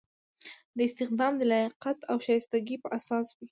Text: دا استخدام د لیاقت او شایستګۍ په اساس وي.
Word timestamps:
دا 0.75 0.81
استخدام 0.87 1.33
د 1.37 1.41
لیاقت 1.51 1.97
او 2.11 2.17
شایستګۍ 2.25 2.75
په 2.83 2.87
اساس 2.97 3.27
وي. 3.37 3.45